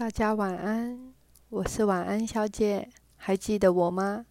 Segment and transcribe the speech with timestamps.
[0.00, 1.12] 大家晚安，
[1.50, 4.24] 我是晚安小姐，还记得我吗？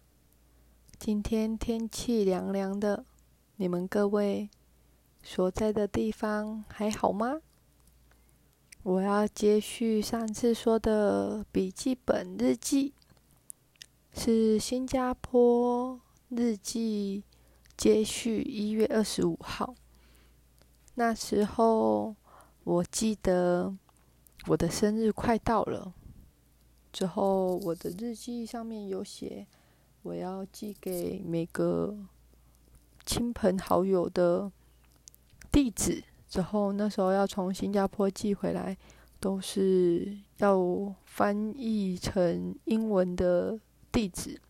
[0.98, 3.04] 今天天气凉凉的，
[3.54, 4.50] 你们各位
[5.22, 7.40] 所在的地方还好吗？
[8.82, 12.92] 我要接续上次说的笔记本日记，
[14.12, 16.00] 是新加坡
[16.30, 17.22] 日记
[17.76, 19.76] 接续一月二十五号。
[20.96, 22.16] 那时候
[22.64, 23.76] 我记得
[24.46, 25.92] 我的生日快到了，
[26.92, 29.46] 之后我的日记上面有写
[30.02, 31.96] 我要寄给每个
[33.04, 34.50] 亲朋好友的
[35.52, 36.02] 地址。
[36.28, 38.76] 之后那时候要从新加坡寄回来，
[39.18, 43.60] 都是要翻译成英文的
[43.92, 44.40] 地址。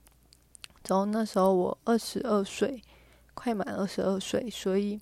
[0.87, 2.83] 然后那时候我二十二岁，
[3.35, 5.01] 快满二十二岁，所以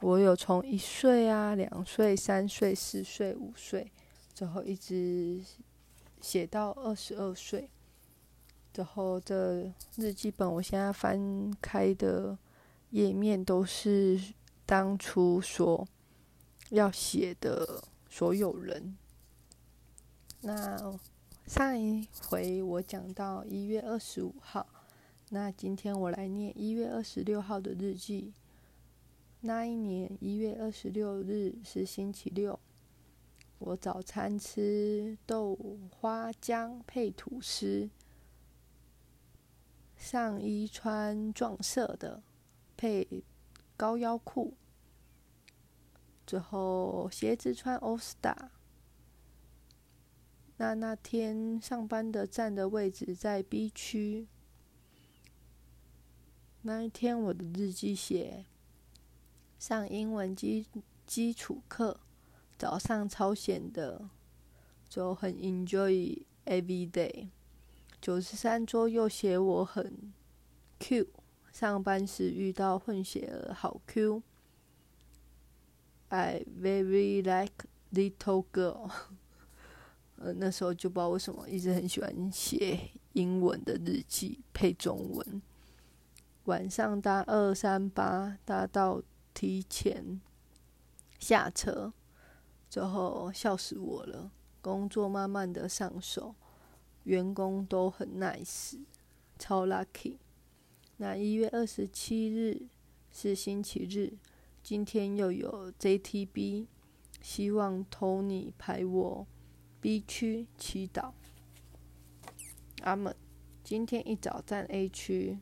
[0.00, 3.90] 我有从一岁啊、两岁、三岁、四岁、五岁，
[4.34, 5.40] 之后一直
[6.20, 7.68] 写到二十二岁。
[8.72, 12.38] 之后这日记本，我现在翻开的
[12.90, 14.20] 页面都是
[14.66, 15.86] 当初所。
[16.70, 18.96] 要写的所有人。
[20.40, 20.98] 那
[21.46, 24.66] 上一回我讲到一月二十五号，
[25.28, 28.32] 那今天我来念一月二十六号的日记。
[29.42, 32.58] 那一年一月二十六日是星期六，
[33.64, 35.56] 我早餐吃豆
[35.88, 37.88] 花浆配吐司，
[39.96, 42.24] 上衣穿撞色的，
[42.76, 43.22] 配
[43.76, 44.54] 高腰裤。
[46.26, 48.48] 最后鞋子穿 All Star。
[50.56, 54.26] 那那天上班的站的位置在 B 区。
[56.62, 58.44] 那一天我的日记写
[59.58, 60.66] 上英文基
[61.06, 62.00] 基础课，
[62.62, 64.08] 早上超闲的，
[64.88, 67.26] 就很 enjoy every day。
[68.00, 70.12] 九十三桌又写我很
[70.78, 71.08] Q，
[71.50, 74.22] 上班时遇到混血儿好 Q。
[76.10, 78.88] I very like little girl。
[80.18, 85.42] 呃，那时候就不知道为什么一直很喜欢写英文的日记配中文。
[86.44, 89.02] 晚上搭二三八搭到
[89.34, 90.20] 提前
[91.18, 91.92] 下车，
[92.72, 94.32] 最后笑死我了。
[94.62, 96.34] 工作慢慢的上手，
[97.02, 98.80] 员工都很 nice，
[99.38, 100.16] 超 lucky。
[100.96, 102.68] 那一月二十七日
[103.10, 104.16] 是星期日。
[104.62, 106.66] 今天又有 JTB，
[107.20, 109.26] 希望 Tony 排我
[109.82, 111.12] B 区祈祷。
[112.84, 113.14] 阿门。
[113.62, 115.38] 今天一早站 A 区，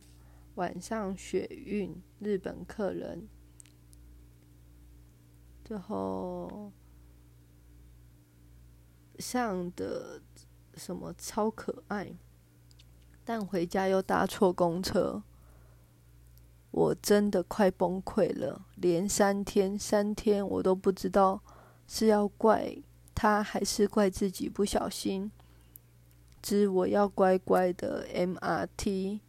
[0.57, 3.29] 晚上雪运日本客人，
[5.65, 6.73] 最后
[9.21, 10.21] 上的
[10.75, 12.17] 什么超可爱，
[13.25, 15.23] 但回家又搭错公车。
[16.71, 21.43] 我真的快崩溃了，连三天三天我都不知道
[21.87, 22.77] 是要怪
[23.15, 25.31] 他还是怪自己不小心。
[26.41, 29.21] 知我要乖乖的 MRT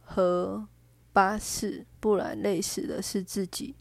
[0.00, 0.66] 和
[1.12, 3.76] 巴士，不然累死的是自己。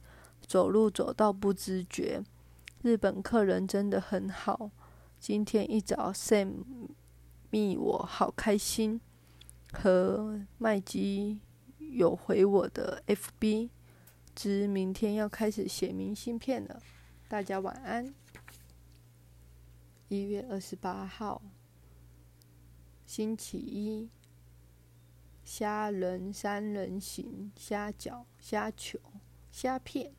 [0.46, 2.22] 走路走到不知觉。
[2.84, 4.70] 日本客人真的很好，
[5.22, 6.64] 今天一早 Sam
[7.52, 9.00] 密我好开心，
[9.72, 11.40] 和麦基。
[11.78, 13.70] 有回我的 FB，
[14.34, 16.82] 知明天要开始写明信片了。
[17.28, 18.16] 大家晚安。
[20.08, 21.44] 一月二十八号，
[23.06, 24.10] 星期一，
[25.44, 29.00] 虾仁三人行，虾饺、虾球、
[29.52, 30.16] 虾片。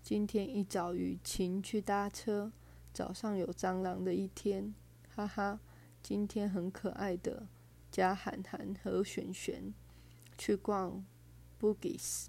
[0.00, 2.50] 今天一早雨晴去搭车，
[2.94, 4.72] 早上有蟑螂的一天，
[5.08, 5.60] 哈哈。
[6.00, 7.48] 今天很可爱的，
[7.90, 9.74] 加涵涵和璇璇。
[10.38, 11.04] 去逛
[11.60, 12.26] Boogies，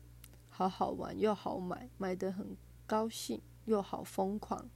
[0.49, 4.69] 好好玩又好买，买的很高兴又好疯狂。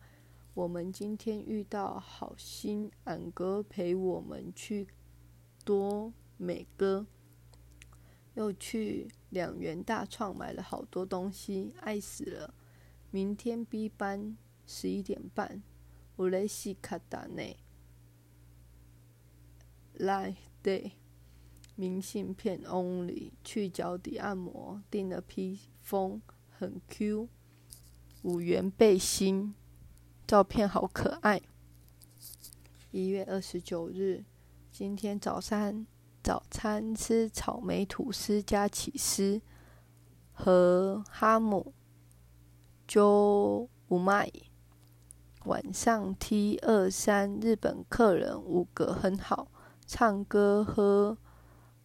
[0.54, 4.88] 我们今天遇到好心俺哥陪我们去
[5.64, 7.08] 多美哥，
[8.34, 12.54] 又去两元大创买了好多东西，爱死了。
[13.10, 14.36] 明天 B 班
[14.68, 15.64] 十一点半，
[16.20, 17.56] 我来西卡达内
[19.94, 20.92] 来对。
[21.76, 27.30] 明信片 only 去脚底按摩，订了披风，很 Q，
[28.24, 29.56] 五元背心，
[30.28, 31.42] 照片好可爱。
[32.92, 34.26] 一月二十九日，
[34.70, 35.88] 今天早餐
[36.22, 39.42] 早餐吃草莓吐司加起司。
[40.34, 41.74] 和哈姆，
[42.86, 44.30] 就五麦。
[45.46, 49.48] 晚上 T 二三，日本客人五个很好，
[49.88, 51.18] 唱歌喝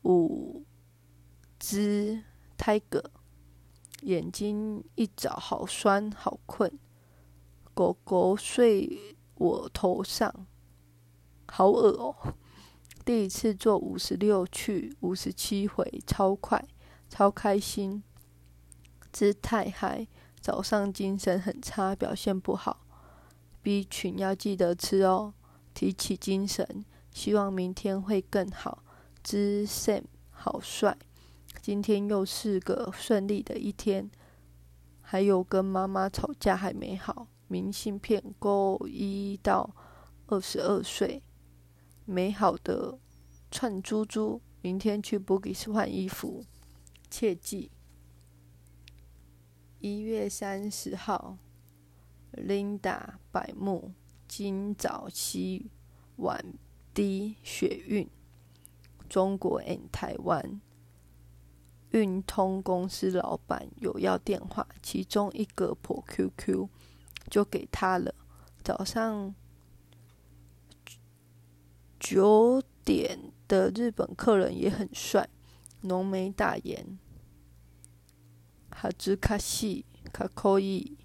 [0.03, 0.65] 五
[1.59, 2.25] 只
[2.59, 3.05] Tiger，
[4.03, 6.71] 眼睛一早好酸好困，
[7.73, 10.47] 狗狗睡我头上，
[11.47, 12.35] 好恶哦。
[13.05, 16.67] 第一次做五十六去五十七回，超快，
[17.09, 18.03] 超开心，
[19.13, 20.09] 姿态嗨，
[20.41, 22.84] 早上精神很差，表现不好。
[23.65, 25.33] B 群要记得吃哦，
[25.73, 28.85] 提起精神，希望明天会更好。
[29.23, 30.99] 之 Sam 好帅，
[31.63, 34.11] 今天又是个顺利的一天。
[35.01, 37.27] 还有跟妈妈吵架还没好。
[37.49, 39.75] 明信片勾一到
[40.27, 41.23] 二十二岁。
[42.05, 42.99] 美好的
[43.51, 46.45] 串珠珠，明天去 Boogies 换衣服，
[47.11, 47.71] 切记。
[49.79, 51.39] 一月三十号
[52.37, 53.93] ，Linda 百慕，
[54.29, 55.71] 今早西
[56.17, 56.45] 晚
[56.93, 58.09] 低雪运，
[59.09, 60.61] 中国 and 台湾
[61.91, 66.69] 运通公司老板有要电话，其中一个破 QQ
[67.31, 68.15] 就给他了，
[68.63, 69.35] 早上。
[72.01, 75.27] 九点的日本客人也很帅，
[75.81, 76.99] 浓眉大眼，
[78.71, 80.99] 哈兹卡西卡可以，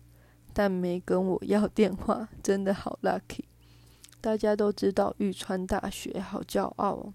[0.60, 3.46] 但没跟我要电话，真的好 lucky。
[4.20, 7.14] 大家都知道玉川大学，好骄傲哦，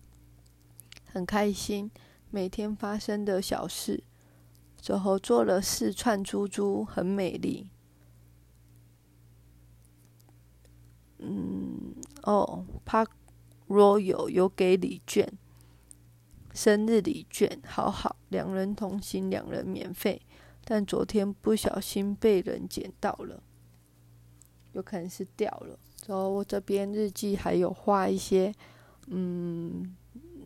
[1.04, 1.90] 很开心。
[2.30, 4.02] 每天发生的小事，
[4.78, 7.68] 最后做了四串珠珠，很美丽。
[11.18, 13.04] 嗯，哦，帕。
[13.68, 15.30] Royal 有给礼券，
[16.54, 20.22] 生日礼券，好好，两人同行，两人免费。
[20.64, 23.42] 但昨天不小心被人捡到了，
[24.72, 25.78] 有可能是掉了。
[26.06, 28.52] 然后我这边日记还有画一些，
[29.08, 29.94] 嗯，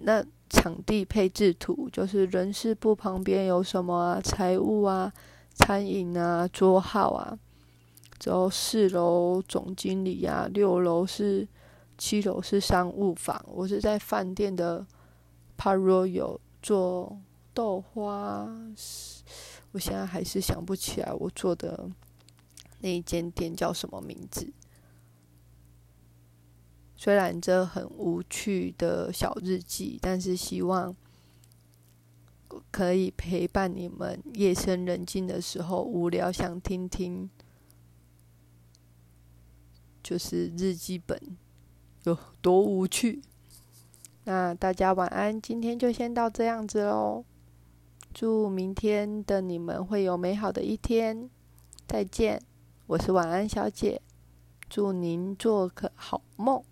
[0.02, 5.12] 那场地配置图，就是人事部旁边有什么啊，财务啊，
[5.54, 7.38] 餐饮啊，桌号啊。
[8.18, 11.46] 之后四楼总经理啊，六楼是。
[12.00, 14.86] 七楼是商务房，我是在饭店的
[15.58, 17.18] Paroyo 做
[17.52, 18.48] 豆花，
[19.72, 21.90] 我现在还是想不起来我做的
[22.80, 24.52] 那一间店叫什么名字。
[26.96, 30.96] 虽然这很无趣的小日记，但是希望
[32.70, 37.28] 可以陪伴你们夜深人静的时候，无聊想听听，
[40.02, 41.20] 就是日记本。
[42.04, 43.20] 有多无趣？
[44.24, 47.24] 那大家晚安，今天就先到这样子喽。
[48.12, 51.30] 祝明天的你们会有美好的一天，
[51.86, 52.42] 再见。
[52.86, 54.00] 我是晚安小姐，
[54.68, 56.62] 祝您做个好梦。